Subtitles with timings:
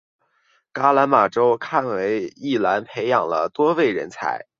[0.71, 4.47] 噶玛兰周刊为宜兰培养了多位人才。